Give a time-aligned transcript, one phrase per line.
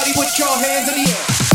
[0.00, 1.47] Everybody put your hands in the air.